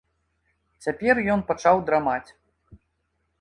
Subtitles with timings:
[0.85, 2.29] Цяпер ён пачаў драмаць.